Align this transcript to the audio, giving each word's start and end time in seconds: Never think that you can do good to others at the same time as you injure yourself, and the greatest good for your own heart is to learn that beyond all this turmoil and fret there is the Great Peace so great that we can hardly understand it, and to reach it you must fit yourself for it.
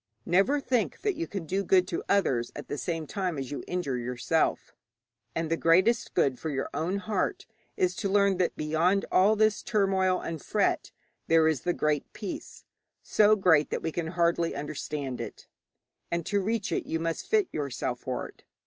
Never 0.25 0.59
think 0.59 1.01
that 1.01 1.13
you 1.15 1.27
can 1.27 1.45
do 1.45 1.63
good 1.63 1.87
to 1.89 2.03
others 2.09 2.51
at 2.55 2.69
the 2.69 2.77
same 2.79 3.05
time 3.05 3.37
as 3.37 3.51
you 3.51 3.63
injure 3.67 3.99
yourself, 3.99 4.73
and 5.35 5.47
the 5.51 5.55
greatest 5.55 6.15
good 6.15 6.39
for 6.39 6.49
your 6.49 6.71
own 6.73 6.97
heart 6.97 7.45
is 7.77 7.95
to 7.97 8.09
learn 8.09 8.37
that 8.37 8.55
beyond 8.57 9.05
all 9.11 9.35
this 9.35 9.61
turmoil 9.61 10.19
and 10.19 10.41
fret 10.41 10.91
there 11.27 11.47
is 11.47 11.61
the 11.61 11.73
Great 11.73 12.11
Peace 12.13 12.65
so 13.03 13.35
great 13.35 13.69
that 13.69 13.83
we 13.83 13.91
can 13.91 14.07
hardly 14.07 14.55
understand 14.55 15.21
it, 15.21 15.45
and 16.09 16.25
to 16.25 16.41
reach 16.41 16.71
it 16.71 16.87
you 16.87 16.99
must 16.99 17.27
fit 17.29 17.47
yourself 17.51 17.99
for 17.99 18.27
it. 18.27 18.43